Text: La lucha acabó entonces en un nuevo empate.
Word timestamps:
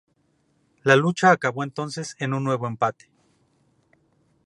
La 0.81 0.95
lucha 0.95 1.29
acabó 1.29 1.63
entonces 1.63 2.15
en 2.17 2.33
un 2.33 2.43
nuevo 2.43 2.65
empate. 2.65 3.07